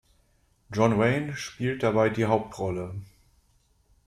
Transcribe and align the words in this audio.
John 0.71 0.97
Wayne 0.97 1.35
spielt 1.35 1.83
dabei 1.83 2.09
die 2.09 2.25
Hauptrolle. 2.25 2.95